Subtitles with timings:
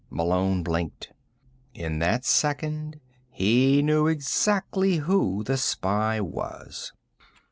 [0.09, 1.13] Malone blinked.
[1.75, 6.91] In that second, he knew exactly who the spy was.